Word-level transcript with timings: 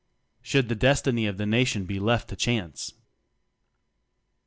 SHOULD 0.41 0.69
THE 0.69 0.75
DESTINY 0.77 1.27
OF 1.27 1.37
THE 1.37 1.45
NATION 1.45 1.85
BE 1.85 1.99
LEFT 1.99 2.29
TO 2.29 2.35
CHANCE? 2.35 2.93